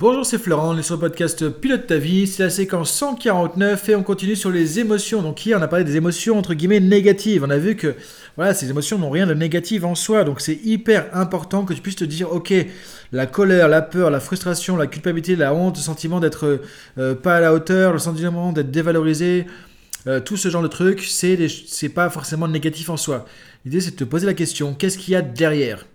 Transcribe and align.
Bonjour, 0.00 0.24
c'est 0.24 0.38
Florent, 0.38 0.76
on 0.76 0.78
est 0.78 0.84
sur 0.84 0.94
le 0.94 1.00
podcast 1.00 1.48
Pilote 1.48 1.88
ta 1.88 1.96
vie, 1.96 2.28
c'est 2.28 2.44
la 2.44 2.50
séquence 2.50 2.92
149 2.92 3.88
et 3.88 3.96
on 3.96 4.04
continue 4.04 4.36
sur 4.36 4.52
les 4.52 4.78
émotions. 4.78 5.22
Donc 5.22 5.44
hier 5.44 5.58
on 5.58 5.62
a 5.62 5.66
parlé 5.66 5.84
des 5.84 5.96
émotions 5.96 6.38
entre 6.38 6.54
guillemets 6.54 6.78
négatives, 6.78 7.42
on 7.44 7.50
a 7.50 7.58
vu 7.58 7.74
que 7.74 7.96
voilà, 8.36 8.54
ces 8.54 8.70
émotions 8.70 8.96
n'ont 8.96 9.10
rien 9.10 9.26
de 9.26 9.34
négatif 9.34 9.82
en 9.82 9.96
soi, 9.96 10.22
donc 10.22 10.40
c'est 10.40 10.54
hyper 10.62 11.08
important 11.14 11.64
que 11.64 11.74
tu 11.74 11.80
puisses 11.80 11.96
te 11.96 12.04
dire 12.04 12.32
ok, 12.32 12.54
la 13.10 13.26
colère, 13.26 13.66
la 13.66 13.82
peur, 13.82 14.10
la 14.10 14.20
frustration, 14.20 14.76
la 14.76 14.86
culpabilité, 14.86 15.34
la 15.34 15.52
honte, 15.52 15.78
le 15.78 15.82
sentiment 15.82 16.20
d'être 16.20 16.60
euh, 16.98 17.16
pas 17.16 17.38
à 17.38 17.40
la 17.40 17.52
hauteur, 17.52 17.92
le 17.92 17.98
sentiment 17.98 18.52
d'être 18.52 18.70
dévalorisé, 18.70 19.46
euh, 20.06 20.20
tout 20.20 20.36
ce 20.36 20.48
genre 20.48 20.62
de 20.62 20.68
trucs, 20.68 21.02
c'est, 21.02 21.48
c'est 21.48 21.88
pas 21.88 22.08
forcément 22.08 22.46
négatif 22.46 22.88
en 22.88 22.96
soi. 22.96 23.26
L'idée 23.64 23.80
c'est 23.80 23.90
de 23.90 23.96
te 23.96 24.04
poser 24.04 24.26
la 24.26 24.34
question, 24.34 24.74
qu'est-ce 24.74 24.96
qu'il 24.96 25.14
y 25.14 25.16
a 25.16 25.22
derrière? 25.22 25.86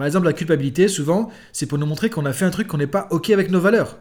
Par 0.00 0.06
exemple, 0.06 0.24
la 0.24 0.32
culpabilité, 0.32 0.88
souvent, 0.88 1.28
c'est 1.52 1.66
pour 1.66 1.76
nous 1.76 1.84
montrer 1.84 2.08
qu'on 2.08 2.24
a 2.24 2.32
fait 2.32 2.46
un 2.46 2.50
truc 2.50 2.68
qu'on 2.68 2.78
n'est 2.78 2.86
pas 2.86 3.06
OK 3.10 3.28
avec 3.28 3.50
nos 3.50 3.60
valeurs. 3.60 3.98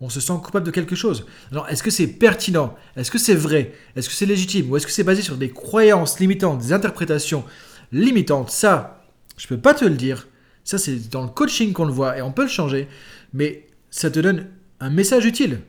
On 0.00 0.08
se 0.08 0.18
sent 0.18 0.32
coupable 0.42 0.64
de 0.64 0.70
quelque 0.70 0.96
chose. 0.96 1.26
Alors, 1.52 1.68
est-ce 1.68 1.82
que 1.82 1.90
c'est 1.90 2.06
pertinent? 2.06 2.74
Est-ce 2.96 3.10
que 3.10 3.18
c'est 3.18 3.34
vrai? 3.34 3.74
Est-ce 3.94 4.08
que 4.08 4.14
c'est 4.14 4.24
légitime? 4.24 4.70
Ou 4.70 4.78
est-ce 4.78 4.86
que 4.86 4.92
c'est 4.92 5.04
basé 5.04 5.20
sur 5.20 5.36
des 5.36 5.50
croyances 5.50 6.18
limitantes, 6.18 6.60
des 6.60 6.72
interprétations 6.72 7.44
limitantes? 7.92 8.48
Ça, 8.48 9.04
je 9.36 9.46
peux 9.46 9.58
pas 9.58 9.74
te 9.74 9.84
le 9.84 9.96
dire. 9.96 10.28
Ça, 10.64 10.78
c'est 10.78 11.10
dans 11.10 11.24
le 11.24 11.28
coaching 11.28 11.74
qu'on 11.74 11.84
le 11.84 11.92
voit 11.92 12.16
et 12.16 12.22
on 12.22 12.32
peut 12.32 12.44
le 12.44 12.48
changer. 12.48 12.88
Mais 13.34 13.66
ça 13.90 14.10
te 14.10 14.20
donne 14.20 14.46
un 14.80 14.88
message 14.88 15.26
utile. 15.26 15.60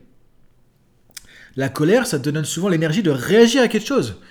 La 1.58 1.68
colère, 1.68 2.08
ça 2.08 2.18
te 2.18 2.30
donne 2.30 2.46
souvent 2.46 2.70
l'énergie 2.70 3.04
de 3.04 3.12
réagir 3.12 3.62
à 3.62 3.68
quelque 3.68 3.88
chose. 3.88 4.22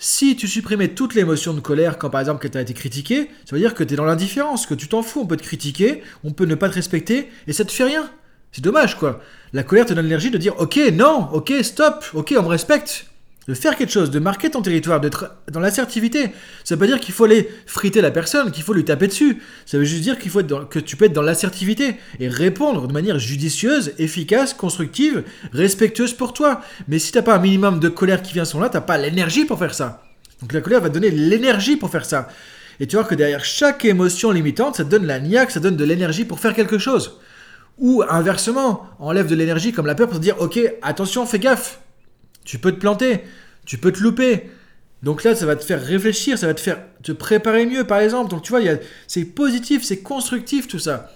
Si 0.00 0.36
tu 0.36 0.46
supprimais 0.46 0.88
toute 0.88 1.16
l'émotion 1.16 1.54
de 1.54 1.60
colère 1.60 1.98
quand 1.98 2.08
par 2.08 2.20
exemple 2.20 2.48
tu 2.48 2.56
as 2.56 2.60
été 2.60 2.72
critiqué, 2.72 3.28
ça 3.44 3.56
veut 3.56 3.58
dire 3.58 3.74
que 3.74 3.82
tu 3.82 3.94
es 3.94 3.96
dans 3.96 4.04
l'indifférence, 4.04 4.64
que 4.64 4.74
tu 4.74 4.86
t'en 4.86 5.02
fous, 5.02 5.22
on 5.22 5.26
peut 5.26 5.36
te 5.36 5.42
critiquer, 5.42 6.02
on 6.22 6.30
peut 6.30 6.44
ne 6.44 6.54
pas 6.54 6.68
te 6.68 6.74
respecter, 6.74 7.28
et 7.48 7.52
ça 7.52 7.64
te 7.64 7.72
fait 7.72 7.82
rien. 7.82 8.08
C'est 8.52 8.62
dommage 8.62 8.96
quoi. 8.96 9.20
La 9.52 9.64
colère 9.64 9.86
te 9.86 9.94
donne 9.94 10.04
l'énergie 10.04 10.30
de 10.30 10.38
dire 10.38 10.54
ok, 10.60 10.78
non, 10.92 11.28
ok, 11.32 11.52
stop, 11.62 12.04
ok, 12.14 12.32
on 12.38 12.42
me 12.42 12.48
respecte 12.48 13.06
de 13.48 13.54
faire 13.54 13.76
quelque 13.76 13.90
chose, 13.90 14.10
de 14.10 14.18
marquer 14.18 14.50
ton 14.50 14.60
territoire, 14.60 15.00
d'être 15.00 15.32
dans 15.50 15.58
l'assertivité. 15.58 16.32
Ça 16.64 16.74
veut 16.74 16.78
pas 16.78 16.86
dire 16.86 17.00
qu'il 17.00 17.14
faut 17.14 17.24
aller 17.24 17.48
friter 17.64 18.02
la 18.02 18.10
personne, 18.10 18.50
qu'il 18.52 18.62
faut 18.62 18.74
lui 18.74 18.84
taper 18.84 19.08
dessus. 19.08 19.42
Ça 19.64 19.78
veut 19.78 19.84
juste 19.84 20.02
dire 20.02 20.18
qu'il 20.18 20.30
faut 20.30 20.42
que 20.42 20.78
tu 20.78 20.96
peux 20.96 21.06
être 21.06 21.14
dans 21.14 21.22
l'assertivité 21.22 21.96
et 22.20 22.28
répondre 22.28 22.86
de 22.86 22.92
manière 22.92 23.18
judicieuse, 23.18 23.94
efficace, 23.98 24.52
constructive, 24.52 25.24
respectueuse 25.52 26.12
pour 26.12 26.34
toi. 26.34 26.60
Mais 26.88 26.98
si 26.98 27.10
t'as 27.10 27.22
pas 27.22 27.36
un 27.36 27.40
minimum 27.40 27.80
de 27.80 27.88
colère 27.88 28.20
qui 28.20 28.34
vient 28.34 28.44
son 28.44 28.60
là, 28.60 28.68
t'as 28.68 28.82
pas 28.82 28.98
l'énergie 28.98 29.46
pour 29.46 29.58
faire 29.58 29.72
ça. 29.72 30.02
Donc 30.42 30.52
la 30.52 30.60
colère 30.60 30.82
va 30.82 30.90
te 30.90 30.94
donner 30.94 31.10
l'énergie 31.10 31.76
pour 31.76 31.90
faire 31.90 32.04
ça. 32.04 32.28
Et 32.80 32.86
tu 32.86 32.96
vois 32.96 33.06
que 33.06 33.14
derrière 33.14 33.46
chaque 33.46 33.86
émotion 33.86 34.30
limitante, 34.30 34.76
ça 34.76 34.84
te 34.84 34.90
donne 34.90 35.06
la 35.06 35.20
niaque, 35.20 35.52
ça 35.52 35.60
donne 35.60 35.76
de 35.76 35.84
l'énergie 35.84 36.26
pour 36.26 36.38
faire 36.38 36.52
quelque 36.52 36.78
chose. 36.78 37.18
Ou 37.78 38.04
inversement, 38.10 38.86
enlève 38.98 39.26
de 39.26 39.34
l'énergie 39.34 39.72
comme 39.72 39.86
la 39.86 39.94
peur 39.94 40.08
pour 40.08 40.18
te 40.18 40.22
dire 40.22 40.36
ok, 40.38 40.60
attention, 40.82 41.24
fais 41.24 41.38
gaffe. 41.38 41.80
Tu 42.48 42.58
peux 42.58 42.72
te 42.72 42.80
planter, 42.80 43.20
tu 43.66 43.76
peux 43.76 43.92
te 43.92 44.00
louper. 44.00 44.48
Donc 45.02 45.22
là, 45.22 45.34
ça 45.34 45.44
va 45.44 45.54
te 45.54 45.62
faire 45.62 45.84
réfléchir, 45.84 46.38
ça 46.38 46.46
va 46.46 46.54
te 46.54 46.60
faire 46.62 46.78
te 47.02 47.12
préparer 47.12 47.66
mieux, 47.66 47.84
par 47.84 48.00
exemple. 48.00 48.30
Donc 48.30 48.42
tu 48.42 48.52
vois, 48.52 48.62
c'est 49.06 49.26
positif, 49.26 49.84
c'est 49.84 49.98
constructif 49.98 50.66
tout 50.66 50.78
ça. 50.78 51.12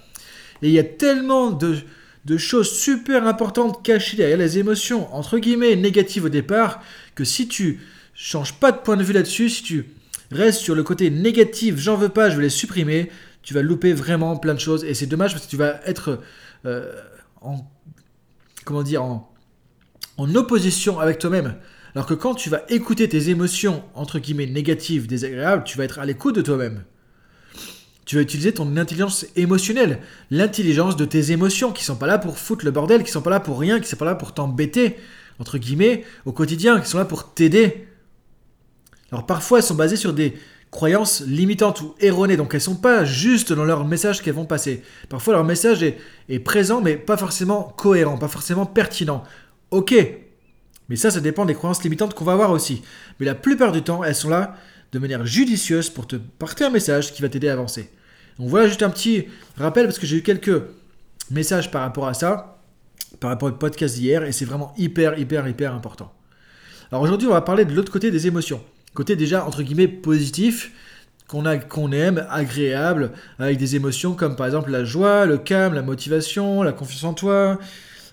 Et 0.60 0.68
il 0.68 0.74
y 0.74 0.78
a 0.78 0.84
tellement 0.84 1.50
de, 1.50 1.78
de, 2.26 2.36
choses 2.36 2.70
super 2.70 3.26
importantes 3.26 3.82
cachées 3.82 4.18
derrière 4.18 4.36
les 4.36 4.58
émotions, 4.58 5.12
entre 5.14 5.38
guillemets, 5.38 5.74
négatives 5.74 6.26
au 6.26 6.28
départ, 6.28 6.82
que 7.14 7.24
si 7.24 7.48
tu 7.48 7.80
changes 8.12 8.52
pas 8.52 8.70
de 8.70 8.78
point 8.80 8.98
de 8.98 9.02
vue 9.02 9.14
là-dessus, 9.14 9.48
si 9.48 9.62
tu 9.62 9.86
restes 10.30 10.60
sur 10.60 10.74
le 10.74 10.82
côté 10.82 11.08
négatif, 11.08 11.78
j'en 11.78 11.96
veux 11.96 12.10
pas, 12.10 12.28
je 12.28 12.36
veux 12.36 12.42
les 12.42 12.50
supprimer, 12.50 13.10
tu 13.42 13.54
vas 13.54 13.62
louper 13.62 13.94
vraiment 13.94 14.36
plein 14.36 14.52
de 14.52 14.60
choses. 14.60 14.84
Et 14.84 14.92
c'est 14.92 15.06
dommage 15.06 15.32
parce 15.32 15.46
que 15.46 15.50
tu 15.50 15.56
vas 15.56 15.80
être 15.86 16.20
euh, 16.66 16.92
en... 17.40 17.64
Comment 18.66 18.82
dire 18.82 19.02
en 20.16 20.34
opposition 20.34 21.00
avec 21.00 21.18
toi-même. 21.18 21.54
Alors 21.94 22.06
que 22.06 22.14
quand 22.14 22.34
tu 22.34 22.48
vas 22.48 22.62
écouter 22.68 23.08
tes 23.08 23.28
émotions, 23.28 23.82
entre 23.94 24.18
guillemets, 24.18 24.46
négatives, 24.46 25.06
désagréables, 25.06 25.64
tu 25.64 25.76
vas 25.76 25.84
être 25.84 25.98
à 25.98 26.06
l'écoute 26.06 26.34
de 26.34 26.42
toi-même. 26.42 26.84
Tu 28.04 28.16
vas 28.16 28.22
utiliser 28.22 28.52
ton 28.52 28.76
intelligence 28.76 29.26
émotionnelle, 29.36 30.00
l'intelligence 30.30 30.96
de 30.96 31.04
tes 31.04 31.32
émotions, 31.32 31.70
qui 31.70 31.84
sont 31.84 31.96
pas 31.96 32.06
là 32.06 32.18
pour 32.18 32.38
foutre 32.38 32.64
le 32.64 32.70
bordel, 32.70 33.04
qui 33.04 33.10
sont 33.10 33.22
pas 33.22 33.30
là 33.30 33.40
pour 33.40 33.58
rien, 33.58 33.78
qui 33.78 33.88
sont 33.88 33.96
pas 33.96 34.04
là 34.04 34.14
pour 34.14 34.32
t'embêter, 34.32 34.96
entre 35.38 35.58
guillemets, 35.58 36.04
au 36.24 36.32
quotidien, 36.32 36.80
qui 36.80 36.88
sont 36.88 36.98
là 36.98 37.04
pour 37.04 37.32
t'aider. 37.34 37.86
Alors 39.12 39.26
parfois, 39.26 39.58
elles 39.58 39.64
sont 39.64 39.74
basées 39.74 39.96
sur 39.96 40.14
des 40.14 40.34
croyances 40.70 41.20
limitantes 41.20 41.82
ou 41.82 41.94
erronées, 42.00 42.38
donc 42.38 42.54
elles 42.54 42.60
sont 42.60 42.76
pas 42.76 43.04
justes 43.04 43.52
dans 43.52 43.64
leur 43.64 43.84
message 43.84 44.22
qu'elles 44.22 44.34
vont 44.34 44.46
passer. 44.46 44.82
Parfois, 45.10 45.34
leur 45.34 45.44
message 45.44 45.82
est, 45.82 45.98
est 46.30 46.38
présent, 46.38 46.80
mais 46.80 46.96
pas 46.96 47.18
forcément 47.18 47.74
cohérent, 47.76 48.16
pas 48.16 48.28
forcément 48.28 48.66
pertinent. 48.66 49.22
Ok, 49.72 49.94
mais 50.90 50.96
ça, 50.96 51.10
ça 51.10 51.20
dépend 51.20 51.46
des 51.46 51.54
croyances 51.54 51.82
limitantes 51.82 52.12
qu'on 52.12 52.26
va 52.26 52.32
avoir 52.32 52.50
aussi. 52.50 52.82
Mais 53.18 53.24
la 53.24 53.34
plupart 53.34 53.72
du 53.72 53.80
temps, 53.80 54.04
elles 54.04 54.14
sont 54.14 54.28
là 54.28 54.54
de 54.92 54.98
manière 54.98 55.24
judicieuse 55.24 55.88
pour 55.88 56.06
te 56.06 56.16
porter 56.16 56.64
un 56.64 56.70
message 56.70 57.14
qui 57.14 57.22
va 57.22 57.30
t'aider 57.30 57.48
à 57.48 57.54
avancer. 57.54 57.90
Donc 58.38 58.50
voilà 58.50 58.68
juste 58.68 58.82
un 58.82 58.90
petit 58.90 59.28
rappel 59.56 59.86
parce 59.86 59.98
que 59.98 60.06
j'ai 60.06 60.18
eu 60.18 60.22
quelques 60.22 60.62
messages 61.30 61.70
par 61.70 61.80
rapport 61.80 62.06
à 62.06 62.12
ça, 62.12 62.58
par 63.18 63.30
rapport 63.30 63.48
au 63.48 63.52
podcast 63.52 63.94
d'hier, 63.94 64.24
et 64.24 64.32
c'est 64.32 64.44
vraiment 64.44 64.74
hyper, 64.76 65.18
hyper, 65.18 65.48
hyper 65.48 65.74
important. 65.74 66.12
Alors 66.90 67.02
aujourd'hui, 67.02 67.26
on 67.28 67.32
va 67.32 67.40
parler 67.40 67.64
de 67.64 67.72
l'autre 67.72 67.90
côté 67.90 68.10
des 68.10 68.26
émotions. 68.26 68.60
Côté 68.92 69.16
déjà, 69.16 69.46
entre 69.46 69.62
guillemets, 69.62 69.88
positif, 69.88 70.70
qu'on 71.28 71.92
aime, 71.92 72.26
agréable, 72.28 73.12
avec 73.38 73.56
des 73.56 73.74
émotions 73.74 74.12
comme 74.12 74.36
par 74.36 74.44
exemple 74.44 74.70
la 74.70 74.84
joie, 74.84 75.24
le 75.24 75.38
calme, 75.38 75.72
la 75.72 75.80
motivation, 75.80 76.62
la 76.62 76.72
confiance 76.72 77.04
en 77.04 77.14
toi, 77.14 77.58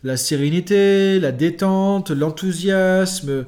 la 0.04 0.18
sérénité, 0.18 1.20
la 1.20 1.32
détente, 1.32 2.12
l'enthousiasme, 2.12 3.46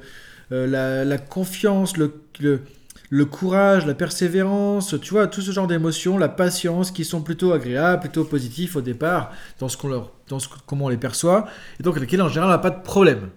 euh, 0.52 1.06
la, 1.06 1.18
confiance, 1.18 1.94
le, 1.98 3.26
courage, 3.26 3.86
la 3.86 3.94
persévérance, 3.94 4.96
tu 5.02 5.12
vois, 5.12 5.28
tout 5.28 5.42
ce 5.42 5.52
genre 5.52 5.68
d'émotions, 5.68 6.18
la 6.18 6.30
patience, 6.30 6.92
qui 6.92 7.06
sont 7.06 7.22
plutôt 7.22 7.54
agréables, 7.54 8.02
plutôt 8.02 8.26
positifs 8.26 8.76
au 8.76 8.82
départ, 8.82 9.32
dans 9.60 9.70
ce 9.70 9.78
qu'on 9.78 9.88
leur, 9.88 10.12
dans 10.28 10.40
ce, 10.40 10.48
comment 10.66 10.86
on 10.86 10.90
les 10.90 10.98
perçoit, 10.98 11.48
et 11.80 11.84
donc 11.84 11.96
avec 11.96 12.10
lesquelles 12.10 12.22
en 12.22 12.30
général 12.30 12.50
on 12.50 12.52
n'a 12.52 12.58
pas 12.58 12.70
de 12.70 12.82
problème. 12.84 13.30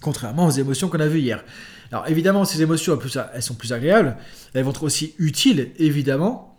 Contrairement 0.00 0.46
aux 0.46 0.50
émotions 0.50 0.88
qu'on 0.88 1.00
a 1.00 1.08
vues 1.08 1.20
hier. 1.20 1.44
Alors 1.92 2.08
évidemment, 2.08 2.44
ces 2.44 2.62
émotions, 2.62 2.98
elles 3.34 3.42
sont 3.42 3.54
plus 3.54 3.72
agréables, 3.72 4.16
elles 4.54 4.64
vont 4.64 4.70
être 4.70 4.84
aussi 4.84 5.14
utiles, 5.18 5.72
évidemment. 5.78 6.56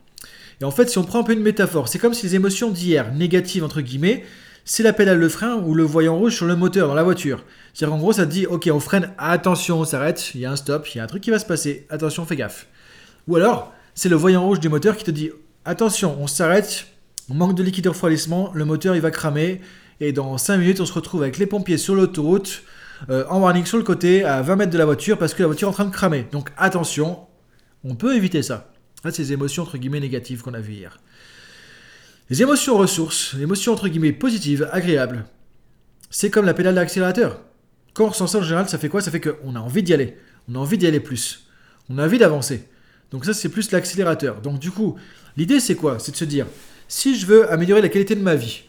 Et 0.59 0.65
en 0.65 0.71
fait, 0.71 0.89
si 0.89 0.97
on 0.97 1.03
prend 1.03 1.21
un 1.21 1.23
peu 1.23 1.33
une 1.33 1.41
métaphore, 1.41 1.87
c'est 1.87 1.97
comme 1.97 2.13
si 2.13 2.25
les 2.25 2.35
émotions 2.35 2.69
d'hier, 2.69 3.13
négatives 3.13 3.63
entre 3.63 3.81
guillemets, 3.81 4.23
c'est 4.65 4.83
la 4.83 4.93
pédale 4.93 5.19
de 5.19 5.27
frein 5.27 5.55
ou 5.55 5.73
le 5.73 5.83
voyant 5.83 6.17
rouge 6.17 6.35
sur 6.35 6.45
le 6.45 6.55
moteur 6.55 6.87
dans 6.87 6.93
la 6.93 7.03
voiture. 7.03 7.43
C'est-à-dire 7.73 7.95
qu'en 7.95 7.99
gros, 7.99 8.13
ça 8.13 8.25
te 8.25 8.31
dit, 8.31 8.45
ok, 8.45 8.69
on 8.71 8.79
freine, 8.79 9.11
attention, 9.17 9.79
on 9.79 9.85
s'arrête, 9.85 10.31
il 10.35 10.41
y 10.41 10.45
a 10.45 10.51
un 10.51 10.55
stop, 10.55 10.87
il 10.89 10.97
y 10.97 11.01
a 11.01 11.03
un 11.03 11.07
truc 11.07 11.23
qui 11.23 11.31
va 11.31 11.39
se 11.39 11.45
passer, 11.45 11.85
attention, 11.89 12.25
fais 12.25 12.35
gaffe. 12.35 12.67
Ou 13.27 13.35
alors, 13.35 13.73
c'est 13.95 14.09
le 14.09 14.15
voyant 14.15 14.43
rouge 14.45 14.59
du 14.59 14.69
moteur 14.69 14.97
qui 14.97 15.03
te 15.03 15.11
dit, 15.11 15.31
attention, 15.65 16.17
on 16.19 16.27
s'arrête, 16.27 16.87
on 17.29 17.33
manque 17.33 17.55
de 17.55 17.63
liquide 17.63 17.85
de 17.85 17.89
refroidissement, 17.89 18.51
le 18.53 18.65
moteur 18.65 18.95
il 18.95 19.01
va 19.01 19.11
cramer, 19.11 19.61
et 19.99 20.11
dans 20.11 20.37
5 20.37 20.57
minutes, 20.57 20.79
on 20.81 20.85
se 20.85 20.93
retrouve 20.93 21.21
avec 21.21 21.37
les 21.37 21.45
pompiers 21.45 21.77
sur 21.77 21.95
l'autoroute, 21.95 22.63
euh, 23.09 23.25
en 23.29 23.39
warning 23.39 23.65
sur 23.65 23.77
le 23.77 23.83
côté, 23.83 24.23
à 24.23 24.41
20 24.41 24.55
mètres 24.55 24.71
de 24.71 24.77
la 24.77 24.85
voiture, 24.85 25.17
parce 25.17 25.33
que 25.33 25.41
la 25.41 25.47
voiture 25.47 25.67
est 25.67 25.71
en 25.71 25.73
train 25.73 25.85
de 25.85 25.91
cramer. 25.91 26.27
Donc 26.31 26.51
attention, 26.57 27.19
on 27.83 27.95
peut 27.95 28.15
éviter 28.15 28.43
ça. 28.43 28.71
c'est 29.03 29.11
ces 29.11 29.33
émotions 29.33 29.63
entre 29.63 29.77
guillemets 29.77 29.99
négatives 29.99 30.41
qu'on 30.41 30.53
a 30.53 30.59
vues 30.59 30.73
hier. 30.73 30.99
Les 32.31 32.41
émotions 32.41 32.77
ressources, 32.77 33.35
émotions 33.41 33.73
entre 33.73 33.89
guillemets 33.89 34.13
positives, 34.13 34.69
agréables, 34.71 35.25
c'est 36.09 36.29
comme 36.29 36.45
la 36.45 36.53
pédale 36.53 36.75
d'accélérateur. 36.75 37.41
Quand 37.93 38.05
on 38.05 38.07
ressent 38.07 38.25
ça 38.25 38.37
en 38.37 38.41
général, 38.41 38.69
ça 38.69 38.77
fait 38.77 38.87
quoi? 38.87 39.01
Ça 39.01 39.11
fait 39.11 39.19
qu'on 39.19 39.53
a 39.53 39.59
envie 39.59 39.83
d'y 39.83 39.93
aller. 39.93 40.15
On 40.47 40.55
a 40.55 40.59
envie 40.59 40.77
d'y 40.77 40.87
aller 40.87 41.01
plus. 41.01 41.45
On 41.89 41.97
a 41.97 42.05
envie 42.05 42.19
d'avancer. 42.19 42.69
Donc 43.11 43.25
ça, 43.25 43.33
c'est 43.33 43.49
plus 43.49 43.71
l'accélérateur. 43.71 44.39
Donc 44.39 44.59
du 44.59 44.71
coup, 44.71 44.95
l'idée, 45.35 45.59
c'est 45.59 45.75
quoi? 45.75 45.99
C'est 45.99 46.13
de 46.13 46.15
se 46.15 46.23
dire, 46.23 46.47
si 46.87 47.19
je 47.19 47.25
veux 47.25 47.51
améliorer 47.51 47.81
la 47.81 47.89
qualité 47.89 48.15
de 48.15 48.21
ma 48.21 48.35
vie, 48.35 48.63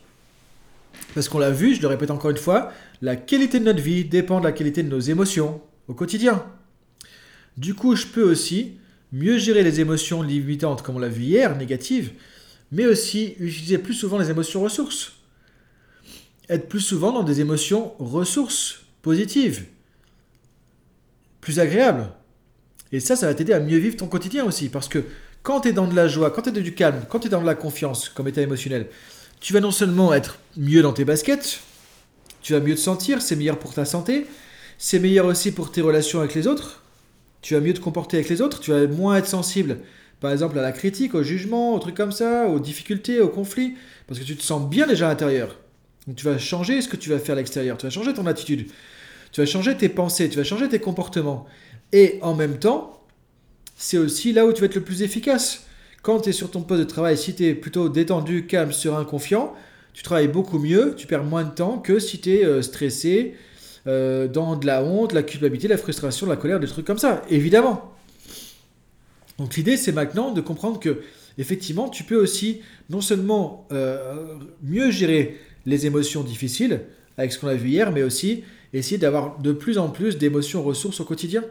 parce 1.14 1.28
qu'on 1.28 1.38
l'a 1.38 1.52
vu, 1.52 1.76
je 1.76 1.82
le 1.82 1.86
répète 1.86 2.10
encore 2.10 2.32
une 2.32 2.38
fois, 2.38 2.72
la 3.00 3.14
qualité 3.14 3.60
de 3.60 3.64
notre 3.64 3.80
vie 3.80 4.04
dépend 4.04 4.40
de 4.40 4.44
la 4.44 4.50
qualité 4.50 4.82
de 4.82 4.88
nos 4.88 4.98
émotions 4.98 5.60
au 5.86 5.94
quotidien. 5.94 6.44
Du 7.56 7.74
coup, 7.74 7.94
je 7.94 8.08
peux 8.08 8.28
aussi 8.28 8.78
mieux 9.12 9.38
gérer 9.38 9.62
les 9.62 9.78
émotions 9.78 10.20
limitantes, 10.20 10.82
comme 10.82 10.96
on 10.96 10.98
l'a 10.98 11.08
vu 11.08 11.22
hier, 11.22 11.56
négatives, 11.56 12.10
mais 12.72 12.86
aussi 12.86 13.36
utiliser 13.38 13.78
plus 13.78 13.94
souvent 13.94 14.18
les 14.18 14.30
émotions 14.30 14.62
ressources. 14.62 15.12
Être 16.48 16.68
plus 16.68 16.80
souvent 16.80 17.12
dans 17.12 17.22
des 17.22 17.40
émotions 17.40 17.92
ressources, 17.98 18.80
positives, 19.02 19.66
plus 21.40 21.60
agréables. 21.60 22.08
Et 22.90 23.00
ça, 23.00 23.14
ça 23.14 23.26
va 23.26 23.34
t'aider 23.34 23.52
à 23.52 23.60
mieux 23.60 23.78
vivre 23.78 23.96
ton 23.96 24.06
quotidien 24.08 24.44
aussi. 24.44 24.70
Parce 24.70 24.88
que 24.88 25.04
quand 25.42 25.60
tu 25.60 25.68
es 25.68 25.72
dans 25.72 25.86
de 25.86 25.94
la 25.94 26.08
joie, 26.08 26.30
quand 26.30 26.42
tu 26.42 26.48
es 26.48 26.52
dans 26.52 26.60
du 26.60 26.74
calme, 26.74 27.04
quand 27.08 27.20
tu 27.20 27.26
es 27.26 27.30
dans 27.30 27.42
de 27.42 27.46
la 27.46 27.54
confiance 27.54 28.08
comme 28.08 28.26
état 28.26 28.40
émotionnel, 28.40 28.88
tu 29.40 29.52
vas 29.52 29.60
non 29.60 29.70
seulement 29.70 30.14
être 30.14 30.38
mieux 30.56 30.82
dans 30.82 30.92
tes 30.92 31.04
baskets, 31.04 31.60
tu 32.40 32.54
vas 32.54 32.60
mieux 32.60 32.74
te 32.74 32.80
sentir, 32.80 33.20
c'est 33.20 33.36
meilleur 33.36 33.58
pour 33.58 33.74
ta 33.74 33.84
santé, 33.84 34.26
c'est 34.78 34.98
meilleur 34.98 35.26
aussi 35.26 35.52
pour 35.52 35.72
tes 35.72 35.80
relations 35.80 36.20
avec 36.20 36.34
les 36.34 36.46
autres, 36.46 36.82
tu 37.40 37.54
vas 37.54 37.60
mieux 37.60 37.74
te 37.74 37.80
comporter 37.80 38.18
avec 38.18 38.28
les 38.28 38.40
autres, 38.40 38.60
tu 38.60 38.70
vas 38.70 38.86
moins 38.86 39.16
être 39.16 39.26
sensible 39.26 39.78
par 40.22 40.30
exemple 40.30 40.56
à 40.58 40.62
la 40.62 40.70
critique, 40.70 41.14
au 41.14 41.24
jugement, 41.24 41.74
aux 41.74 41.78
trucs 41.80 41.96
comme 41.96 42.12
ça, 42.12 42.46
aux 42.46 42.60
difficultés, 42.60 43.20
aux 43.20 43.28
conflits, 43.28 43.74
parce 44.06 44.20
que 44.20 44.24
tu 44.24 44.36
te 44.36 44.42
sens 44.42 44.70
bien 44.70 44.86
déjà 44.86 45.06
à 45.06 45.08
l'intérieur. 45.10 45.58
Donc 46.06 46.16
tu 46.16 46.24
vas 46.24 46.38
changer 46.38 46.80
ce 46.80 46.88
que 46.88 46.96
tu 46.96 47.10
vas 47.10 47.18
faire 47.18 47.34
à 47.34 47.38
l'extérieur, 47.38 47.76
tu 47.76 47.86
vas 47.86 47.90
changer 47.90 48.14
ton 48.14 48.26
attitude, 48.26 48.68
tu 49.32 49.40
vas 49.40 49.46
changer 49.46 49.76
tes 49.76 49.88
pensées, 49.88 50.28
tu 50.28 50.36
vas 50.36 50.44
changer 50.44 50.68
tes 50.68 50.78
comportements. 50.78 51.44
Et 51.92 52.20
en 52.22 52.34
même 52.34 52.58
temps, 52.58 53.02
c'est 53.76 53.98
aussi 53.98 54.32
là 54.32 54.46
où 54.46 54.52
tu 54.52 54.60
vas 54.60 54.66
être 54.66 54.76
le 54.76 54.82
plus 54.84 55.02
efficace. 55.02 55.66
Quand 56.02 56.20
tu 56.20 56.30
es 56.30 56.32
sur 56.32 56.50
ton 56.52 56.62
poste 56.62 56.80
de 56.80 56.86
travail, 56.86 57.18
si 57.18 57.34
tu 57.34 57.44
es 57.44 57.54
plutôt 57.54 57.88
détendu, 57.88 58.46
calme, 58.46 58.72
serein, 58.72 59.04
confiant, 59.04 59.54
tu 59.92 60.04
travailles 60.04 60.28
beaucoup 60.28 60.60
mieux, 60.60 60.94
tu 60.96 61.08
perds 61.08 61.24
moins 61.24 61.44
de 61.44 61.50
temps 61.50 61.78
que 61.78 61.98
si 61.98 62.20
tu 62.20 62.30
es 62.30 62.44
euh, 62.44 62.62
stressé, 62.62 63.34
euh, 63.88 64.28
dans 64.28 64.54
de 64.54 64.66
la 64.66 64.84
honte, 64.84 65.12
la 65.12 65.24
culpabilité, 65.24 65.66
la 65.66 65.76
frustration, 65.76 66.28
la 66.28 66.36
colère, 66.36 66.60
des 66.60 66.68
trucs 66.68 66.86
comme 66.86 66.98
ça, 66.98 67.22
évidemment. 67.28 67.91
Donc 69.38 69.56
l'idée, 69.56 69.76
c'est 69.76 69.92
maintenant 69.92 70.32
de 70.32 70.40
comprendre 70.40 70.78
que, 70.78 71.02
effectivement, 71.38 71.88
tu 71.88 72.04
peux 72.04 72.16
aussi 72.16 72.60
non 72.90 73.00
seulement 73.00 73.66
euh, 73.72 74.38
mieux 74.62 74.90
gérer 74.90 75.38
les 75.66 75.86
émotions 75.86 76.22
difficiles, 76.22 76.82
avec 77.16 77.32
ce 77.32 77.38
qu'on 77.38 77.48
a 77.48 77.54
vu 77.54 77.70
hier, 77.70 77.92
mais 77.92 78.02
aussi 78.02 78.44
essayer 78.72 78.98
d'avoir 78.98 79.38
de 79.38 79.52
plus 79.52 79.78
en 79.78 79.88
plus 79.88 80.18
d'émotions 80.18 80.62
ressources 80.62 81.00
au 81.00 81.04
quotidien. 81.04 81.44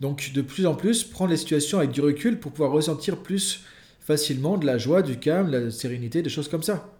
Donc 0.00 0.32
de 0.34 0.42
plus 0.42 0.66
en 0.66 0.74
plus, 0.74 1.04
prendre 1.04 1.30
les 1.30 1.36
situations 1.36 1.78
avec 1.78 1.90
du 1.90 2.00
recul 2.00 2.38
pour 2.38 2.52
pouvoir 2.52 2.72
ressentir 2.72 3.18
plus 3.18 3.64
facilement 4.00 4.56
de 4.56 4.66
la 4.66 4.78
joie, 4.78 5.02
du 5.02 5.18
calme, 5.18 5.50
de 5.50 5.58
la 5.58 5.70
sérénité, 5.70 6.22
des 6.22 6.30
choses 6.30 6.48
comme 6.48 6.62
ça. 6.62 6.92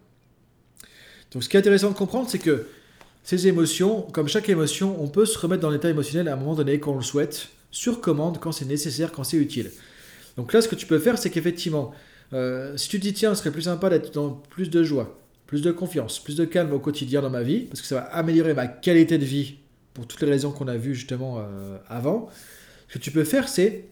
Donc 1.33 1.45
ce 1.45 1.49
qui 1.49 1.57
est 1.57 1.61
intéressant 1.61 1.91
de 1.91 1.97
comprendre, 1.97 2.29
c'est 2.29 2.39
que 2.39 2.67
ces 3.23 3.49
émotions, 3.49 4.03
comme 4.13 4.29
chaque 4.29 4.49
émotion, 4.49 5.03
on 5.03 5.09
peut 5.09 5.27
se 5.27 5.39
remettre 5.39 5.63
dans 5.63 5.71
l'état 5.71 5.91
émotionnel 5.91 6.29
à 6.29 6.35
un 6.35 6.37
moment 6.37 6.55
donné 6.55 6.79
quand 6.79 6.93
on 6.93 6.97
le 6.97 7.03
souhaite, 7.03 7.49
sur 7.71 8.01
commande, 8.01 8.39
quand 8.39 8.53
c'est 8.53 8.65
nécessaire, 8.65 9.13
quand 9.13 9.25
c'est 9.25 9.37
utile. 9.37 9.71
Donc 10.37 10.53
là, 10.53 10.61
ce 10.61 10.69
que 10.69 10.75
tu 10.75 10.87
peux 10.87 10.99
faire, 10.99 11.19
c'est 11.19 11.31
qu'effectivement, 11.31 11.93
euh, 12.33 12.77
si 12.77 12.89
tu 12.89 12.99
te 12.99 13.03
dis, 13.03 13.13
tiens, 13.13 13.35
ce 13.35 13.41
serait 13.41 13.51
plus 13.51 13.63
sympa 13.63 13.91
d'être 13.91 14.13
dans 14.13 14.31
plus 14.31 14.71
de 14.71 14.83
joie, 14.83 15.19
plus 15.47 15.63
de 15.63 15.73
confiance, 15.73 16.19
plus 16.19 16.37
de 16.37 16.45
calme 16.45 16.73
au 16.73 16.79
quotidien 16.79 17.23
dans 17.23 17.31
ma 17.31 17.43
vie, 17.43 17.61
parce 17.61 17.81
que 17.81 17.87
ça 17.87 17.97
va 17.97 18.03
améliorer 18.03 18.55
ma 18.55 18.67
qualité 18.67 19.19
de 19.19 19.25
vie 19.25 19.57
pour 19.95 20.07
toutes 20.07 20.21
les 20.21 20.31
raisons 20.31 20.53
qu'on 20.53 20.69
a 20.69 20.77
vues 20.77 20.95
justement 20.95 21.39
euh, 21.39 21.79
avant, 21.89 22.29
ce 22.89 22.95
que 22.95 22.99
tu 22.99 23.11
peux 23.11 23.25
faire, 23.25 23.49
c'est 23.49 23.85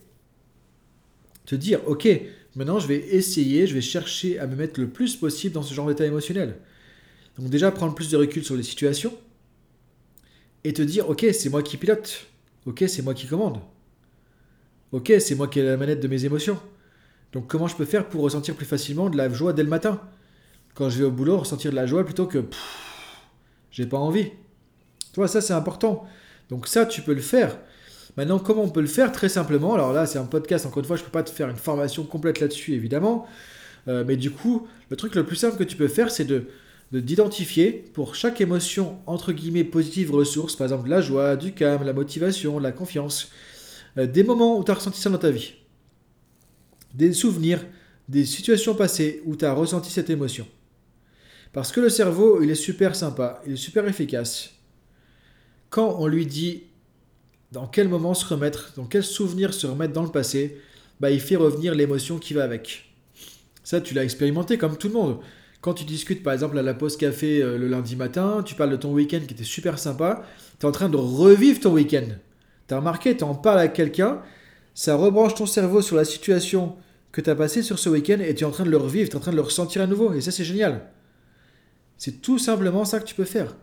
te 1.46 1.54
dire, 1.54 1.80
ok, 1.86 2.08
maintenant 2.56 2.78
je 2.78 2.86
vais 2.86 2.98
essayer, 2.98 3.66
je 3.66 3.74
vais 3.74 3.80
chercher 3.80 4.38
à 4.38 4.46
me 4.46 4.56
mettre 4.56 4.80
le 4.80 4.88
plus 4.88 5.16
possible 5.16 5.54
dans 5.54 5.62
ce 5.62 5.74
genre 5.74 5.88
d'état 5.88 6.04
émotionnel. 6.04 6.56
Donc 7.38 7.48
déjà 7.48 7.70
prendre 7.70 7.94
plus 7.94 8.10
de 8.10 8.16
recul 8.16 8.44
sur 8.44 8.56
les 8.56 8.62
situations 8.62 9.12
et 10.62 10.72
te 10.72 10.82
dire, 10.82 11.08
ok, 11.08 11.26
c'est 11.32 11.48
moi 11.48 11.62
qui 11.62 11.76
pilote, 11.76 12.26
ok, 12.66 12.84
c'est 12.88 13.02
moi 13.02 13.14
qui 13.14 13.26
commande, 13.26 13.61
ok, 14.93 15.12
c'est 15.19 15.34
moi 15.34 15.49
qui 15.49 15.61
ai 15.61 15.62
la 15.62 15.76
manette 15.76 16.00
de 16.00 16.08
mes 16.08 16.25
émotions. 16.25 16.58
Donc 17.32 17.49
comment 17.49 17.66
je 17.66 17.75
peux 17.75 17.84
faire 17.84 18.08
pour 18.08 18.22
ressentir 18.22 18.55
plus 18.55 18.66
facilement 18.66 19.11
de 19.11 19.16
la 19.16 19.28
joie 19.28 19.52
dès 19.52 19.62
le 19.62 19.69
matin? 19.69 20.00
Quand 20.75 20.88
je 20.90 20.99
vais 20.99 21.05
au 21.05 21.11
boulot, 21.11 21.38
ressentir 21.38 21.70
de 21.70 21.76
la 21.76 21.87
joie 21.87 22.05
plutôt 22.05 22.26
que 22.26 22.44
j'ai 23.70 23.87
pas 23.87 23.99
envie. 23.99 24.31
Tu 25.12 25.16
vois, 25.16 25.28
ça 25.28 25.40
c'est 25.40 25.52
important. 25.52 26.06
Donc 26.50 26.69
ça, 26.69 26.87
tu 26.87 27.02
peux 27.02 27.14
le 27.14 27.20
faire. 27.20 27.56
Maintenant, 28.16 28.38
comment 28.38 28.62
on 28.62 28.70
peut 28.70 28.81
le 28.81 28.87
faire? 28.87 29.10
Très 29.10 29.28
simplement. 29.28 29.75
Alors 29.75 29.93
là, 29.93 30.06
c'est 30.06 30.19
un 30.19 30.25
podcast, 30.25 30.67
encore 30.67 30.81
une 30.81 30.87
fois, 30.87 30.96
je 30.96 31.02
ne 31.02 31.06
peux 31.06 31.12
pas 31.12 31.22
te 31.22 31.31
faire 31.31 31.49
une 31.49 31.56
formation 31.56 32.05
complète 32.05 32.40
là-dessus, 32.40 32.75
évidemment. 32.75 33.26
Euh, 33.88 34.05
mais 34.06 34.17
du 34.17 34.31
coup, 34.31 34.67
le 34.90 34.96
truc 34.96 35.14
le 35.14 35.25
plus 35.25 35.37
simple 35.37 35.56
que 35.56 35.64
tu 35.64 35.76
peux 35.76 35.88
faire, 35.88 36.10
c'est 36.10 36.25
de 36.25 36.46
d'identifier 37.00 37.85
pour 37.93 38.14
chaque 38.14 38.41
émotion, 38.41 38.99
entre 39.06 39.32
guillemets, 39.32 39.64
positive 39.64 40.12
ressource, 40.12 40.56
par 40.56 40.67
exemple 40.67 40.88
la 40.88 41.00
joie, 41.00 41.37
du 41.37 41.52
calme, 41.52 41.85
la 41.85 41.93
motivation, 41.93 42.58
la 42.58 42.73
confiance, 42.73 43.31
euh, 43.99 44.06
des 44.06 44.23
moments 44.23 44.58
où 44.58 44.64
tu 44.64 44.70
as 44.70 44.75
ressenti 44.75 45.00
ça 45.00 45.11
dans 45.11 45.19
ta 45.19 45.31
vie. 45.31 45.55
Des 46.94 47.12
souvenirs, 47.12 47.64
des 48.08 48.25
situations 48.25 48.75
passées 48.75 49.23
où 49.25 49.37
tu 49.37 49.44
as 49.44 49.52
ressenti 49.52 49.91
cette 49.91 50.11
émotion. 50.11 50.46
Parce 51.52 51.73
que 51.73 51.81
le 51.81 51.88
cerveau, 51.88 52.43
il 52.43 52.50
est 52.50 52.56
super 52.56 52.96
sympa, 52.96 53.43
il 53.46 53.55
est 53.55 53.56
super 53.56 53.87
efficace. 53.87 54.50
Quand 55.70 55.96
on 55.99 56.06
lui 56.06 56.26
dit 56.26 56.64
dans 57.52 57.69
quel 57.69 57.88
moment 57.88 58.14
se 58.14 58.26
remettre, 58.26 58.73
dans 58.76 58.85
quel 58.85 59.05
souvenir 59.05 59.55
se 59.55 59.67
remettre 59.67 59.93
dans 59.93 60.02
le 60.02 60.11
passé, 60.11 60.61
bah, 61.00 61.11
il 61.11 61.20
fait 61.20 61.37
revenir 61.37 61.75
l'émotion 61.75 62.19
qui 62.19 62.35
va 62.35 62.43
avec. 62.44 62.93
Ça, 63.62 63.81
tu 63.81 63.94
l'as 63.94 64.05
expérimenté 64.05 64.58
comme 64.58 64.76
tout 64.76 64.88
le 64.88 64.94
monde. 64.94 65.20
Quand 65.64 65.72
tu 65.72 65.87
discutes 65.87 66.22
par 66.22 66.34
exemple 66.34 66.58
à 66.58 66.62
la 66.62 66.75
pause 66.75 66.99
café 66.99 67.40
euh, 67.40 67.56
le 67.56 67.69
lundi 67.69 67.96
matin, 67.96 68.43
tu 68.44 68.55
parles 68.55 68.69
de 68.69 68.76
ton 68.76 68.93
week-end 68.93 69.20
qui 69.26 69.32
était 69.32 69.44
super 69.44 69.78
sympa, 69.78 70.22
tu 70.61 70.66
es 70.66 70.69
en 70.69 70.72
train 70.72 70.90
de 70.90 70.99
revivre 70.99 71.58
ton 71.58 71.72
week-end. 71.72 72.05
Tu 72.69 72.75
as 72.75 72.76
remarqué, 72.76 73.16
tu 73.16 73.25
en 73.25 73.34
parles 73.34 73.61
à 73.61 73.69
quelqu'un, 73.69 74.20
ça 74.75 74.94
rebranche 74.94 75.37
ton 75.37 75.46
cerveau 75.46 75.81
sur 75.81 75.96
la 75.96 76.05
situation 76.05 76.76
que 77.12 77.22
tu 77.22 77.31
as 77.31 77.34
passée 77.34 77.62
sur 77.62 77.78
ce 77.78 77.88
week-end 77.88 78.19
et 78.20 78.34
tu 78.34 78.44
es 78.44 78.46
en 78.46 78.50
train 78.50 78.66
de 78.66 78.70
le 78.70 78.76
revivre, 78.76 79.08
tu 79.08 79.14
es 79.14 79.16
en 79.16 79.20
train 79.20 79.31
de 79.31 79.37
le 79.37 79.43
ressentir 79.43 79.81
à 79.81 79.87
nouveau. 79.87 80.12
Et 80.12 80.20
ça, 80.20 80.32
c'est 80.32 80.44
génial. 80.44 80.90
C'est 81.96 82.20
tout 82.20 82.38
simplement 82.38 82.84
ça 82.84 83.00
que 83.00 83.06
tu 83.06 83.14
peux 83.14 83.25
faire. 83.25 83.56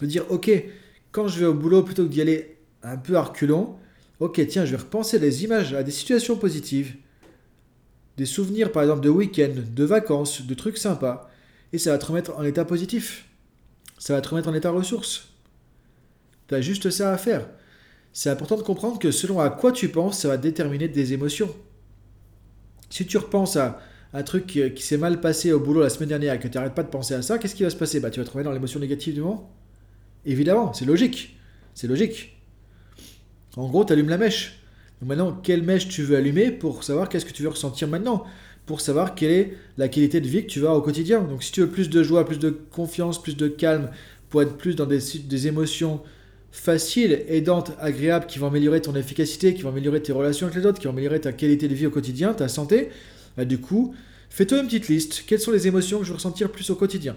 De 0.00 0.06
dire, 0.06 0.24
ok, 0.30 0.50
quand 1.12 1.28
je 1.28 1.38
vais 1.38 1.46
au 1.46 1.54
boulot, 1.54 1.84
plutôt 1.84 2.02
que 2.02 2.10
d'y 2.10 2.22
aller 2.22 2.56
un 2.82 2.96
peu 2.96 3.14
arculon. 3.14 3.76
Ok, 4.18 4.44
tiens, 4.48 4.64
je 4.64 4.72
vais 4.72 4.82
repenser 4.82 5.20
des 5.20 5.44
images 5.44 5.74
à 5.74 5.84
des 5.84 5.92
situations 5.92 6.36
positives, 6.36 6.96
des 8.16 8.26
souvenirs 8.26 8.72
par 8.72 8.82
exemple 8.82 9.02
de 9.02 9.10
week-end, 9.10 9.54
de 9.56 9.84
vacances, 9.84 10.42
de 10.42 10.54
trucs 10.54 10.78
sympas, 10.78 11.30
et 11.72 11.78
ça 11.78 11.92
va 11.92 11.98
te 11.98 12.06
remettre 12.06 12.36
en 12.36 12.44
état 12.44 12.64
positif. 12.64 13.26
Ça 13.98 14.14
va 14.14 14.20
te 14.20 14.28
remettre 14.28 14.48
en 14.48 14.54
état 14.54 14.70
ressource. 14.70 15.28
Tu 16.48 16.54
as 16.54 16.60
juste 16.60 16.90
ça 16.90 17.12
à 17.12 17.18
faire. 17.18 17.48
C'est 18.12 18.30
important 18.30 18.56
de 18.56 18.62
comprendre 18.62 18.98
que 18.98 19.10
selon 19.10 19.40
à 19.40 19.50
quoi 19.50 19.72
tu 19.72 19.88
penses, 19.88 20.20
ça 20.20 20.28
va 20.28 20.36
déterminer 20.36 20.88
des 20.88 21.12
émotions. 21.12 21.54
Si 22.90 23.06
tu 23.06 23.18
repenses 23.18 23.56
à 23.56 23.80
un 24.12 24.22
truc 24.22 24.46
qui, 24.46 24.82
s'est 24.82 24.96
mal 24.96 25.20
passé 25.20 25.52
au 25.52 25.58
boulot 25.58 25.80
la 25.80 25.90
semaine 25.90 26.10
dernière 26.10 26.34
et 26.34 26.38
que 26.38 26.46
tu 26.46 26.56
n'arrêtes 26.56 26.74
pas 26.74 26.84
de 26.84 26.88
penser 26.88 27.14
à 27.14 27.22
ça, 27.22 27.38
qu'est-ce 27.38 27.56
qui 27.56 27.64
va 27.64 27.70
se 27.70 27.76
passer? 27.76 27.98
Bah, 27.98 28.10
Tu 28.10 28.20
vas 28.20 28.26
te 28.26 28.30
remettre 28.30 28.48
dans 28.48 28.54
l'émotion 28.54 28.78
négative 28.78 29.14
du 29.14 29.20
moment 29.20 29.52
Évidemment, 30.24 30.72
c'est 30.72 30.84
logique. 30.84 31.36
C'est 31.74 31.88
logique. 31.88 32.40
En 33.56 33.66
gros, 33.68 33.84
tu 33.84 33.92
allumes 33.92 34.08
la 34.08 34.18
mèche. 34.18 34.63
Maintenant, 35.04 35.32
quelle 35.42 35.62
mèche 35.62 35.88
tu 35.88 36.02
veux 36.02 36.16
allumer 36.16 36.50
pour 36.50 36.84
savoir 36.84 37.08
qu'est-ce 37.08 37.24
que 37.24 37.32
tu 37.32 37.42
veux 37.42 37.48
ressentir 37.48 37.88
maintenant 37.88 38.24
Pour 38.66 38.80
savoir 38.80 39.14
quelle 39.14 39.30
est 39.30 39.54
la 39.78 39.88
qualité 39.88 40.20
de 40.20 40.28
vie 40.28 40.42
que 40.42 40.50
tu 40.50 40.60
vas 40.60 40.74
au 40.74 40.82
quotidien. 40.82 41.20
Donc 41.20 41.42
si 41.42 41.52
tu 41.52 41.60
veux 41.60 41.68
plus 41.68 41.90
de 41.90 42.02
joie, 42.02 42.24
plus 42.24 42.38
de 42.38 42.50
confiance, 42.50 43.22
plus 43.22 43.36
de 43.36 43.48
calme, 43.48 43.90
pour 44.30 44.42
être 44.42 44.56
plus 44.56 44.74
dans 44.76 44.86
des, 44.86 44.98
des 45.24 45.46
émotions 45.46 46.00
faciles, 46.50 47.24
aidantes, 47.28 47.72
agréables, 47.80 48.26
qui 48.26 48.38
vont 48.38 48.46
améliorer 48.46 48.80
ton 48.80 48.94
efficacité, 48.94 49.54
qui 49.54 49.62
vont 49.62 49.70
améliorer 49.70 50.00
tes 50.00 50.12
relations 50.12 50.46
avec 50.46 50.58
les 50.58 50.66
autres, 50.66 50.78
qui 50.78 50.86
vont 50.86 50.92
améliorer 50.92 51.20
ta 51.20 51.32
qualité 51.32 51.66
de 51.66 51.74
vie 51.74 51.86
au 51.86 51.90
quotidien, 51.90 52.32
ta 52.32 52.48
santé, 52.48 52.90
bah, 53.36 53.44
du 53.44 53.58
coup, 53.58 53.94
fais-toi 54.30 54.60
une 54.60 54.66
petite 54.66 54.88
liste. 54.88 55.24
Quelles 55.26 55.40
sont 55.40 55.50
les 55.50 55.66
émotions 55.66 55.98
que 55.98 56.04
je 56.04 56.10
veux 56.10 56.16
ressentir 56.16 56.50
plus 56.50 56.70
au 56.70 56.76
quotidien? 56.76 57.16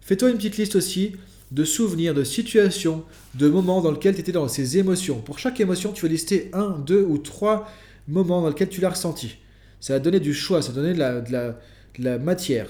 Fais-toi 0.00 0.30
une 0.30 0.36
petite 0.36 0.56
liste 0.56 0.74
aussi 0.74 1.12
de 1.50 1.64
souvenirs, 1.64 2.14
de 2.14 2.24
situations, 2.24 3.04
de 3.34 3.48
moments 3.48 3.80
dans 3.80 3.90
lesquels 3.90 4.14
tu 4.14 4.20
étais 4.20 4.32
dans 4.32 4.46
ces 4.48 4.78
émotions. 4.78 5.20
Pour 5.20 5.38
chaque 5.38 5.60
émotion, 5.60 5.92
tu 5.92 6.02
vas 6.02 6.08
lister 6.08 6.50
un, 6.52 6.78
deux 6.78 7.02
ou 7.02 7.18
trois 7.18 7.68
moments 8.06 8.40
dans 8.42 8.48
lesquels 8.48 8.68
tu 8.68 8.80
l'as 8.80 8.90
ressenti. 8.90 9.36
Ça 9.80 9.94
va 9.94 9.98
donner 9.98 10.20
du 10.20 10.34
choix, 10.34 10.62
ça 10.62 10.72
va 10.72 10.82
donner 10.82 10.94
de 10.94 11.54
la, 11.98 12.18
matière. 12.18 12.68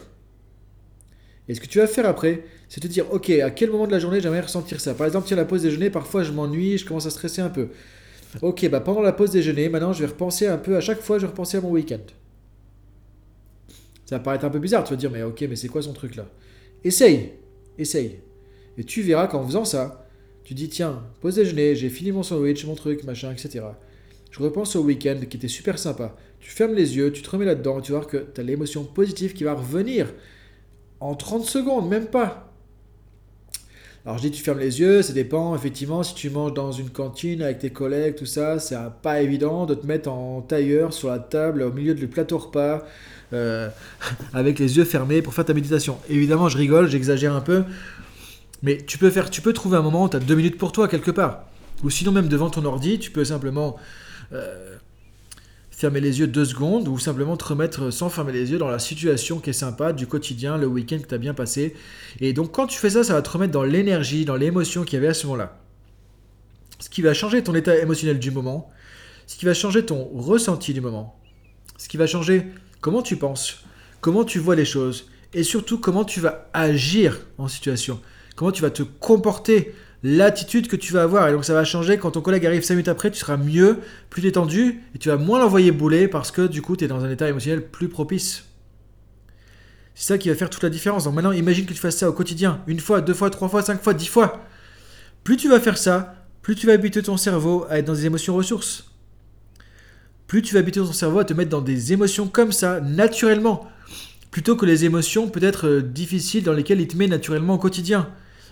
Et 1.49 1.55
ce 1.55 1.61
que 1.61 1.67
tu 1.67 1.79
vas 1.79 1.87
faire 1.87 2.07
après, 2.07 2.45
c'est 2.69 2.81
te 2.81 2.87
dire, 2.87 3.13
ok, 3.13 3.31
à 3.31 3.51
quel 3.51 3.71
moment 3.71 3.87
de 3.87 3.93
la 3.93 3.99
journée 3.99 4.21
j'aimerais 4.21 4.41
ressentir 4.41 4.81
ça? 4.81 4.95
Par 4.95 5.07
exemple, 5.07 5.27
tiens, 5.27 5.37
la 5.37 5.45
pause 5.45 5.63
déjeuner, 5.63 5.91
parfois 5.91 6.23
je 6.23 6.33
m'ennuie, 6.33 6.79
je 6.79 6.87
commence 6.87 7.07
à 7.07 7.11
stresser 7.11 7.43
un 7.43 7.51
peu. 7.51 7.69
Ok, 8.43 8.69
bah 8.71 8.81
pendant 8.81 9.03
la 9.03 9.13
pause 9.13 9.33
déjeuner, 9.33 9.69
maintenant 9.69 9.93
je 9.93 10.01
vais 10.01 10.07
repenser 10.07 10.47
un 10.47 10.59
peu, 10.59 10.77
à 10.77 10.81
chaque 10.81 11.01
fois 11.01 11.19
je 11.19 11.23
vais 11.23 11.31
repenser 11.31 11.59
à 11.59 11.61
mon 11.61 11.71
week-end. 11.71 11.99
Ça 14.07 14.19
va 14.19 14.21
paraître 14.21 14.45
un 14.45 14.51
peu 14.51 14.61
bizarre, 14.61 14.85
tu 14.85 14.91
vas 14.91 14.97
dire, 14.97 15.11
mais 15.11 15.25
ok, 15.25 15.45
mais 15.49 15.57
c'est 15.57 15.69
quoi 15.69 15.83
son 15.83 15.93
truc 15.93 16.15
là 16.15 16.29
Essaye, 16.85 17.33
essaye. 17.77 18.21
Et 18.81 18.85
tu 18.85 19.03
verras 19.03 19.27
qu'en 19.27 19.47
faisant 19.47 19.67
ça, 19.67 20.07
tu 20.43 20.55
dis 20.55 20.71
tiens, 20.71 21.03
pause 21.21 21.35
déjeuner, 21.35 21.77
j'ai 21.77 21.91
fini 21.91 22.13
mon 22.13 22.23
sandwich, 22.23 22.65
mon 22.65 22.75
truc, 22.75 23.05
machin, 23.05 23.31
etc. 23.31 23.61
Je 24.31 24.43
repense 24.43 24.75
au 24.75 24.83
week-end 24.83 25.19
qui 25.29 25.37
était 25.37 25.49
super 25.49 25.79
sympa. 25.79 26.17
Tu 26.41 26.51
fermes 26.51 26.73
les 26.73 26.97
yeux, 26.97 27.13
tu 27.13 27.21
te 27.21 27.29
remets 27.29 27.45
là-dedans, 27.45 27.83
tu 27.83 27.93
vois 27.93 28.03
que 28.07 28.17
tu 28.17 28.41
as 28.41 28.43
l'émotion 28.43 28.85
positive 28.85 29.35
qui 29.35 29.45
va 29.45 29.53
revenir 29.53 30.07
en 30.99 31.15
30 31.15 31.45
secondes, 31.45 31.91
même 31.91 32.07
pas. 32.07 32.51
Alors 34.07 34.17
je 34.17 34.23
dis 34.23 34.31
tu 34.31 34.43
fermes 34.43 34.61
les 34.61 34.81
yeux, 34.81 35.03
ça 35.03 35.13
dépend 35.13 35.55
effectivement 35.55 36.03
si 36.03 36.15
tu 36.15 36.31
manges 36.31 36.55
dans 36.55 36.73
une 36.73 36.89
cantine 36.89 37.43
avec 37.43 37.59
tes 37.59 37.69
collègues, 37.69 38.15
tout 38.15 38.25
ça, 38.25 38.59
c'est 38.59 38.79
pas 39.03 39.21
évident 39.21 39.67
de 39.67 39.75
te 39.75 39.87
mettre 39.87 40.11
en 40.11 40.41
tailleur 40.41 40.95
sur 40.95 41.11
la 41.11 41.19
table 41.19 41.61
au 41.61 41.71
milieu 41.71 41.95
du 41.95 42.09
plateau 42.09 42.39
repas 42.39 42.83
euh, 43.35 43.69
avec 44.33 44.59
les 44.59 44.79
yeux 44.79 44.85
fermés 44.85 45.21
pour 45.21 45.35
faire 45.35 45.45
ta 45.45 45.53
méditation. 45.53 45.99
Évidemment 46.09 46.49
je 46.49 46.57
rigole, 46.57 46.89
j'exagère 46.89 47.35
un 47.35 47.43
peu, 47.43 47.63
mais 48.63 48.79
tu 48.79 48.99
peux, 48.99 49.11
faire, 49.11 49.31
tu 49.31 49.41
peux 49.41 49.53
trouver 49.53 49.77
un 49.77 49.83
moment 49.83 50.05
où 50.05 50.09
tu 50.09 50.17
as 50.17 50.21
deux 50.21 50.35
minutes 50.35 50.59
pour 50.59 50.73
toi 50.73 50.89
quelque 50.89 51.11
part. 51.11 51.45
Ou 51.83 51.91
sinon 51.91 52.13
même 52.13 52.29
devant 52.29 52.51
ton 52.51 52.65
ordi, 52.65 52.99
tu 52.99 53.11
peux 53.11 53.25
simplement 53.25 53.77
euh, 54.33 54.77
fermer 55.71 56.01
les 56.01 56.21
yeux 56.21 56.27
deux 56.27 56.45
secondes 56.45 56.89
ou 56.89 56.99
simplement 56.99 57.39
te 57.39 57.45
remettre 57.45 57.91
sans 57.91 58.11
fermer 58.11 58.33
les 58.33 58.51
yeux 58.51 58.59
dans 58.59 58.69
la 58.69 58.79
situation 58.79 59.39
qui 59.39 59.51
est 59.51 59.55
sympa 59.55 59.95
du 59.95 60.07
quotidien, 60.07 60.59
le 60.59 60.67
week-end 60.67 60.99
que 60.99 61.07
tu 61.07 61.15
as 61.15 61.19
bien 61.19 61.33
passé. 61.33 61.75
Et 62.21 62.35
donc 62.35 62.53
quand 62.53 62.67
tu 62.67 62.79
fais 62.79 62.91
ça, 62.91 63.03
ça 63.03 63.15
va 63.15 63.23
te 63.23 63.31
remettre 63.31 63.53
dans 63.53 63.65
l'énergie, 63.65 64.27
dans 64.27 64.37
l'émotion 64.37 64.85
qu'il 64.85 64.95
y 64.95 64.97
avait 64.99 65.09
à 65.09 65.15
ce 65.15 65.27
moment-là. 65.27 65.59
Ce 66.81 66.91
qui 66.91 67.01
va 67.01 67.15
changer 67.15 67.43
ton 67.43 67.55
état 67.55 67.77
émotionnel 67.77 68.19
du 68.19 68.31
moment, 68.31 68.71
ce 69.27 69.37
qui 69.37 69.47
va 69.47 69.55
changer 69.55 69.87
ton 69.87 70.05
ressenti 70.15 70.75
du 70.75 70.81
moment. 70.81 71.19
Ce 71.79 71.89
qui 71.89 71.97
va 71.97 72.07
changer 72.07 72.47
comment 72.83 73.01
tu 73.01 73.17
penses, 73.17 73.65
comment 74.03 74.25
tu 74.25 74.39
vois 74.39 74.57
les 74.57 74.67
choses, 74.67 75.09
et 75.33 75.45
surtout 75.45 75.79
comment 75.79 76.05
tu 76.05 76.21
vas 76.21 76.49
agir 76.53 77.21
en 77.39 77.49
situation, 77.49 78.01
comment 78.41 78.53
tu 78.53 78.63
vas 78.63 78.71
te 78.71 78.83
comporter, 78.83 79.75
l'attitude 80.03 80.67
que 80.67 80.77
tu 80.77 80.95
vas 80.95 81.03
avoir. 81.03 81.29
Et 81.29 81.33
donc 81.33 81.45
ça 81.45 81.53
va 81.53 81.63
changer 81.63 81.99
quand 81.99 82.13
ton 82.13 82.23
collègue 82.23 82.47
arrive 82.47 82.63
5 82.63 82.73
minutes 82.73 82.89
après, 82.89 83.11
tu 83.11 83.19
seras 83.19 83.37
mieux, 83.37 83.81
plus 84.09 84.23
détendu, 84.23 84.81
et 84.95 84.99
tu 84.99 85.11
vas 85.11 85.19
moins 85.19 85.39
l'envoyer 85.39 85.73
bouler 85.73 86.09
parce 86.09 86.31
que 86.31 86.47
du 86.47 86.63
coup 86.63 86.75
tu 86.75 86.87
es 86.87 86.89
dans 86.89 87.05
un 87.05 87.11
état 87.11 87.29
émotionnel 87.29 87.67
plus 87.67 87.91
propice. 87.91 88.47
C'est 89.95 90.07
ça 90.07 90.17
qui 90.17 90.31
va 90.31 90.35
faire 90.35 90.49
toute 90.49 90.63
la 90.63 90.71
différence. 90.71 91.05
Donc 91.05 91.17
maintenant, 91.17 91.33
imagine 91.33 91.67
que 91.67 91.75
tu 91.75 91.79
fasses 91.79 91.99
ça 91.99 92.09
au 92.09 92.15
quotidien, 92.15 92.63
une 92.67 92.81
fois, 92.81 93.03
deux 93.03 93.13
fois, 93.13 93.29
trois 93.29 93.51
fois, 93.51 93.61
cinq 93.61 93.83
fois, 93.83 93.93
dix 93.93 94.09
fois. 94.09 94.43
Plus 95.23 95.37
tu 95.37 95.51
vas 95.51 95.61
faire 95.61 95.77
ça, 95.77 96.15
plus 96.41 96.55
tu 96.55 96.67
vas 96.67 96.73
habituer 96.73 97.03
ton 97.03 97.19
cerveau 97.19 97.67
à 97.69 97.79
être 97.79 97.85
dans 97.85 97.93
des 97.93 98.07
émotions 98.07 98.35
ressources. 98.35 98.91
Plus 100.27 100.41
tu 100.41 100.55
vas 100.55 100.61
habituer 100.61 100.81
ton 100.81 100.95
cerveau 100.95 101.19
à 101.19 101.27
te 101.27 101.35
mettre 101.35 101.51
dans 101.51 101.61
des 101.61 101.93
émotions 101.93 102.27
comme 102.27 102.53
ça, 102.53 102.81
naturellement 102.81 103.71
plutôt 104.31 104.57
que 104.57 104.67
les 104.67 104.85
émotions 104.85 105.29
peut-être 105.29 105.67
euh, 105.67 105.83
difficiles 105.83 106.45
dans 106.45 106.53
lesquelles 106.53 106.81
il 106.81 106.89
te 106.89 106.97
met 106.97 107.09
naturellement 107.09 107.55
au 107.55 107.59
quotidien. 107.59 108.09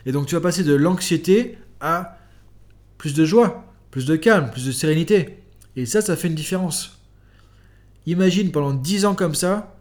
Et 0.06 0.12
donc 0.12 0.26
tu 0.26 0.34
vas 0.34 0.40
passer 0.40 0.64
de 0.64 0.74
l'anxiété 0.74 1.58
à 1.80 2.18
plus 2.96 3.14
de 3.14 3.24
joie, 3.24 3.64
plus 3.90 4.06
de 4.06 4.16
calme, 4.16 4.50
plus 4.50 4.66
de 4.66 4.72
sérénité. 4.72 5.38
Et 5.76 5.86
ça, 5.86 6.00
ça 6.00 6.16
fait 6.16 6.28
une 6.28 6.34
différence. 6.34 6.98
Imagine 8.06 8.50
pendant 8.50 8.72
10 8.72 9.04
ans 9.04 9.14
comme 9.14 9.34
ça, 9.34 9.76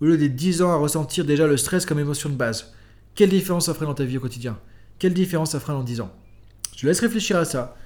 au 0.00 0.06
lieu 0.06 0.16
des 0.16 0.28
10 0.28 0.62
ans 0.62 0.72
à 0.72 0.76
ressentir 0.76 1.24
déjà 1.24 1.46
le 1.46 1.56
stress 1.56 1.84
comme 1.84 1.98
émotion 1.98 2.28
de 2.28 2.34
base. 2.34 2.72
Quelle 3.14 3.30
différence 3.30 3.66
ça 3.66 3.74
ferait 3.74 3.86
dans 3.86 3.94
ta 3.94 4.04
vie 4.04 4.16
au 4.16 4.20
quotidien? 4.20 4.58
Quelle 4.98 5.14
différence 5.14 5.50
ça 5.50 5.60
ferait 5.60 5.74
dans 5.74 5.82
10 5.82 6.00
ans? 6.00 6.12
Je 6.74 6.80
te 6.80 6.86
laisse 6.86 7.00
réfléchir 7.00 7.36
à 7.36 7.44
ça. 7.44 7.76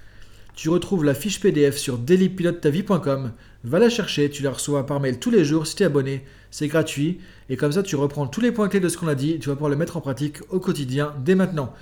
Tu 0.54 0.68
retrouves 0.68 1.04
la 1.04 1.14
fiche 1.14 1.40
PDF 1.40 1.76
sur 1.76 1.98
dailypilotetavie.com. 1.98 3.32
Va 3.64 3.78
la 3.78 3.90
chercher, 3.90 4.30
tu 4.30 4.42
la 4.42 4.52
reçois 4.52 4.86
par 4.86 5.00
mail 5.00 5.18
tous 5.18 5.30
les 5.30 5.44
jours 5.44 5.66
si 5.66 5.76
tu 5.76 5.82
es 5.82 5.86
abonné. 5.86 6.24
C'est 6.56 6.68
gratuit. 6.68 7.18
Et 7.50 7.58
comme 7.58 7.72
ça, 7.72 7.82
tu 7.82 7.96
reprends 7.96 8.26
tous 8.26 8.40
les 8.40 8.50
points 8.50 8.70
clés 8.70 8.80
de 8.80 8.88
ce 8.88 8.96
qu'on 8.96 9.08
a 9.08 9.14
dit. 9.14 9.38
Tu 9.38 9.50
vas 9.50 9.56
pouvoir 9.56 9.68
le 9.68 9.76
mettre 9.76 9.98
en 9.98 10.00
pratique 10.00 10.38
au 10.48 10.58
quotidien 10.58 11.14
dès 11.22 11.34
maintenant. 11.34 11.74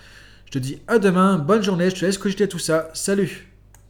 Je 0.47 0.51
te 0.51 0.59
dis 0.59 0.79
à 0.89 0.99
demain, 0.99 1.39
bonne 1.39 1.63
journée, 1.63 1.91
je 1.91 1.95
te 1.95 2.05
laisse 2.05 2.19
cogiter 2.19 2.49
tout 2.49 2.59
ça. 2.59 2.91
Salut 2.93 3.54